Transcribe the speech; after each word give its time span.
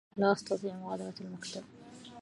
لا 0.17 0.31
أستطيع 0.31 0.75
مغادرة 0.75 1.13
المكتب. 1.21 1.63